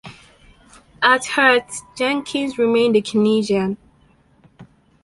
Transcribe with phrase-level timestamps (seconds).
[1.03, 3.77] At heart, Jenkins remained a Keynesian.